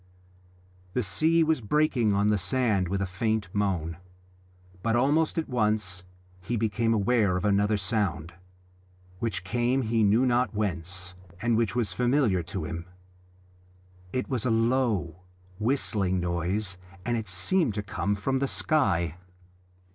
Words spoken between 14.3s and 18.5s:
a low whistling noise, and it seemed to come from the